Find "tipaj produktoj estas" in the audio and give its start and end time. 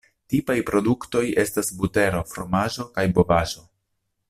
0.33-1.69